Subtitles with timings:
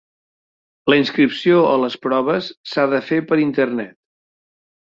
[0.93, 3.97] La inscripció a les proves s'ha de fer per internet.